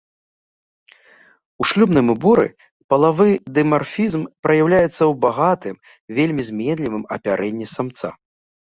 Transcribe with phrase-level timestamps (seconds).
[1.63, 2.47] У шлюбным уборы
[2.95, 5.75] палавы дымарфізм праяўляецца ў багатым,
[6.21, 8.09] вельмі зменлівым апярэнні самца.